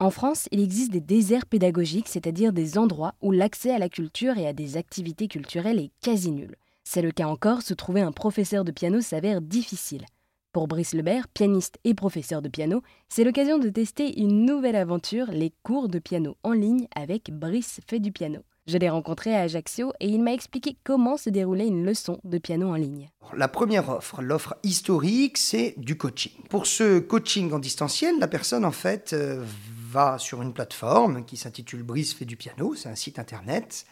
En 0.00 0.10
France, 0.10 0.48
il 0.52 0.60
existe 0.60 0.92
des 0.92 1.00
déserts 1.00 1.46
pédagogiques, 1.46 2.06
c'est-à-dire 2.06 2.52
des 2.52 2.78
endroits 2.78 3.14
où 3.20 3.32
l'accès 3.32 3.72
à 3.72 3.80
la 3.80 3.88
culture 3.88 4.38
et 4.38 4.46
à 4.46 4.52
des 4.52 4.76
activités 4.76 5.26
culturelles 5.26 5.80
est 5.80 5.90
quasi 6.00 6.30
nul. 6.30 6.54
C'est 6.84 7.02
le 7.02 7.10
cas 7.10 7.26
encore, 7.26 7.62
se 7.62 7.74
trouver 7.74 8.00
un 8.00 8.12
professeur 8.12 8.64
de 8.64 8.70
piano 8.70 9.00
s'avère 9.00 9.40
difficile. 9.40 10.06
Pour 10.52 10.68
Brice 10.68 10.94
Lebert, 10.94 11.26
pianiste 11.26 11.78
et 11.82 11.94
professeur 11.94 12.42
de 12.42 12.48
piano, 12.48 12.80
c'est 13.08 13.24
l'occasion 13.24 13.58
de 13.58 13.68
tester 13.70 14.20
une 14.20 14.44
nouvelle 14.44 14.76
aventure, 14.76 15.32
les 15.32 15.52
cours 15.64 15.88
de 15.88 15.98
piano 15.98 16.36
en 16.44 16.52
ligne 16.52 16.86
avec 16.94 17.32
Brice 17.32 17.80
fait 17.88 17.98
du 17.98 18.12
piano. 18.12 18.42
Je 18.68 18.78
l'ai 18.78 18.90
rencontré 18.90 19.34
à 19.34 19.40
Ajaccio 19.40 19.92
et 19.98 20.08
il 20.08 20.22
m'a 20.22 20.32
expliqué 20.32 20.76
comment 20.84 21.16
se 21.16 21.30
déroulait 21.30 21.66
une 21.66 21.84
leçon 21.84 22.20
de 22.22 22.38
piano 22.38 22.68
en 22.68 22.74
ligne. 22.74 23.10
La 23.34 23.48
première 23.48 23.88
offre, 23.88 24.22
l'offre 24.22 24.56
historique, 24.62 25.38
c'est 25.38 25.74
du 25.76 25.96
coaching. 25.96 26.32
Pour 26.50 26.66
ce 26.66 26.98
coaching 27.00 27.50
en 27.52 27.58
distanciel, 27.58 28.18
la 28.20 28.28
personne 28.28 28.64
en 28.64 28.70
fait 28.70 29.12
euh, 29.12 29.42
va 29.88 30.18
sur 30.18 30.42
une 30.42 30.52
plateforme 30.52 31.24
qui 31.24 31.36
s'intitule 31.36 31.82
Brice 31.82 32.14
fait 32.14 32.24
du 32.24 32.36
piano, 32.36 32.74
c'est 32.74 32.88
un 32.88 32.94
site 32.94 33.18
internet. 33.18 33.86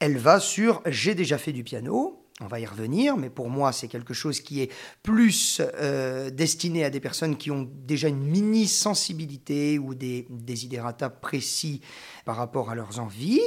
Elle 0.00 0.16
va 0.16 0.40
sur 0.40 0.82
J'ai 0.86 1.14
déjà 1.14 1.38
fait 1.38 1.52
du 1.52 1.62
piano, 1.62 2.24
on 2.40 2.46
va 2.46 2.60
y 2.60 2.66
revenir, 2.66 3.16
mais 3.16 3.30
pour 3.30 3.48
moi, 3.48 3.72
c'est 3.72 3.88
quelque 3.88 4.14
chose 4.14 4.40
qui 4.40 4.62
est 4.62 4.72
plus 5.02 5.60
euh, 5.80 6.30
destiné 6.30 6.84
à 6.84 6.90
des 6.90 7.00
personnes 7.00 7.36
qui 7.36 7.50
ont 7.50 7.68
déjà 7.70 8.08
une 8.08 8.24
mini 8.24 8.66
sensibilité 8.66 9.78
ou 9.78 9.94
des 9.94 10.26
desiderata 10.30 11.10
précis 11.10 11.80
par 12.24 12.36
rapport 12.36 12.70
à 12.70 12.74
leurs 12.74 12.98
envies. 12.98 13.40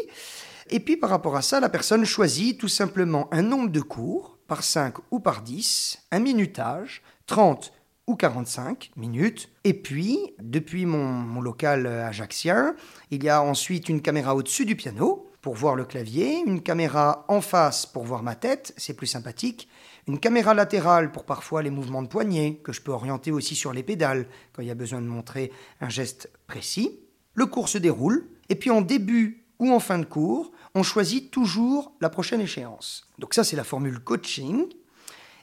Et 0.69 0.79
puis 0.79 0.97
par 0.97 1.09
rapport 1.09 1.35
à 1.35 1.41
ça, 1.41 1.59
la 1.59 1.69
personne 1.69 2.05
choisit 2.05 2.59
tout 2.59 2.67
simplement 2.67 3.27
un 3.31 3.41
nombre 3.41 3.69
de 3.69 3.81
cours, 3.81 4.37
par 4.47 4.63
5 4.63 4.95
ou 5.11 5.19
par 5.19 5.43
10, 5.43 5.99
un 6.11 6.19
minutage, 6.19 7.03
30 7.27 7.71
ou 8.09 8.15
45 8.15 8.89
minutes. 8.95 9.49
Et 9.63 9.75
puis, 9.75 10.33
depuis 10.41 10.87
mon, 10.87 11.41
local 11.41 11.85
ajaxien, 11.85 12.75
il 13.11 13.23
y 13.23 13.29
a 13.29 13.43
ensuite 13.43 13.87
une 13.87 14.01
caméra 14.01 14.35
au-dessus 14.35 14.65
du 14.65 14.75
piano 14.75 15.29
pour 15.41 15.53
voir 15.53 15.75
le 15.75 15.85
clavier, 15.85 16.41
une 16.45 16.61
caméra 16.61 17.23
en 17.27 17.39
face 17.39 17.85
pour 17.85 18.03
voir 18.03 18.23
ma 18.23 18.33
tête, 18.33 18.73
c'est 18.77 18.95
plus 18.95 19.07
sympathique, 19.07 19.69
une 20.07 20.19
caméra 20.19 20.55
latérale 20.55 21.11
pour 21.11 21.23
parfois 21.23 21.61
les 21.61 21.69
mouvements 21.69 22.01
de 22.01 22.07
poignet, 22.07 22.59
que 22.63 22.73
je 22.73 22.81
peux 22.81 22.91
orienter 22.91 23.31
aussi 23.31 23.55
sur 23.55 23.73
les 23.73 23.83
pédales 23.83 24.25
quand 24.53 24.63
il 24.63 24.67
y 24.67 24.71
a 24.71 24.75
besoin 24.75 25.01
de 25.01 25.07
montrer 25.07 25.51
un 25.79 25.89
geste 25.89 26.31
précis. 26.47 26.99
Le 27.35 27.45
cours 27.45 27.69
se 27.69 27.77
déroule, 27.77 28.27
et 28.49 28.55
puis 28.55 28.71
en 28.71 28.81
début 28.81 29.45
ou 29.59 29.71
en 29.71 29.79
fin 29.79 29.99
de 29.99 30.05
cours, 30.05 30.51
on 30.73 30.81
choisit 30.81 31.29
toujours 31.29 31.93
la 32.01 32.09
prochaine 32.09 32.41
échéance. 32.41 33.07
Donc 33.19 33.35
ça, 33.35 33.43
c'est 33.43 33.55
la 33.55 33.63
formule 33.63 33.99
coaching. 33.99 34.65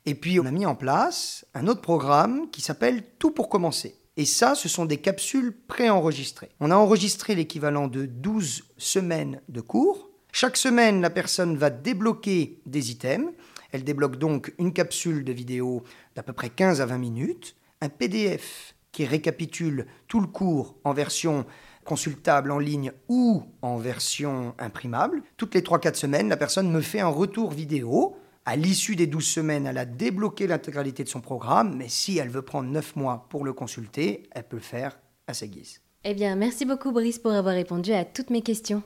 Et 0.06 0.14
puis 0.14 0.38
on 0.38 0.46
a 0.46 0.52
mis 0.52 0.66
en 0.66 0.76
place 0.76 1.44
un 1.52 1.66
autre 1.66 1.80
programme 1.80 2.48
qui 2.50 2.62
s'appelle 2.62 3.02
Tout 3.18 3.32
pour 3.32 3.48
commencer. 3.48 3.96
Et 4.16 4.24
ça, 4.24 4.54
ce 4.54 4.68
sont 4.68 4.86
des 4.86 4.98
capsules 4.98 5.52
préenregistrées. 5.66 6.50
On 6.60 6.70
a 6.70 6.76
enregistré 6.76 7.34
l'équivalent 7.34 7.88
de 7.88 8.06
12 8.06 8.62
semaines 8.78 9.42
de 9.48 9.60
cours. 9.60 10.08
Chaque 10.32 10.56
semaine, 10.56 11.00
la 11.00 11.10
personne 11.10 11.56
va 11.56 11.70
débloquer 11.70 12.62
des 12.66 12.92
items. 12.92 13.32
Elle 13.72 13.84
débloque 13.84 14.16
donc 14.16 14.54
une 14.58 14.72
capsule 14.72 15.24
de 15.24 15.32
vidéo 15.32 15.82
d'à 16.14 16.22
peu 16.22 16.32
près 16.32 16.50
15 16.50 16.80
à 16.80 16.86
20 16.86 16.98
minutes, 16.98 17.56
un 17.82 17.88
PDF 17.88 18.74
qui 18.92 19.04
récapitule 19.04 19.86
tout 20.08 20.20
le 20.20 20.26
cours 20.28 20.76
en 20.84 20.94
version 20.94 21.44
consultable 21.84 22.50
en 22.52 22.58
ligne 22.58 22.92
ou 23.08 23.44
en 23.60 23.76
version 23.76 24.54
imprimable. 24.58 25.22
Toutes 25.36 25.54
les 25.54 25.60
3-4 25.60 25.94
semaines, 25.94 26.28
la 26.28 26.36
personne 26.36 26.70
me 26.70 26.80
fait 26.80 27.00
un 27.00 27.08
retour 27.08 27.50
vidéo 27.50 28.16
à 28.46 28.54
l'issue 28.54 28.94
des 28.94 29.08
12 29.08 29.26
semaines, 29.26 29.66
elle 29.66 29.76
a 29.76 29.84
débloqué 29.84 30.46
l'intégralité 30.46 31.02
de 31.02 31.08
son 31.08 31.20
programme, 31.20 31.76
mais 31.76 31.88
si 31.88 32.18
elle 32.18 32.30
veut 32.30 32.42
prendre 32.42 32.70
9 32.70 32.94
mois 32.94 33.26
pour 33.28 33.44
le 33.44 33.52
consulter, 33.52 34.22
elle 34.30 34.44
peut 34.44 34.56
le 34.56 34.62
faire 34.62 34.98
à 35.26 35.34
sa 35.34 35.48
guise. 35.48 35.82
Eh 36.04 36.14
bien, 36.14 36.36
merci 36.36 36.64
beaucoup 36.64 36.92
Brice 36.92 37.18
pour 37.18 37.32
avoir 37.32 37.54
répondu 37.54 37.92
à 37.92 38.04
toutes 38.04 38.30
mes 38.30 38.42
questions. 38.42 38.84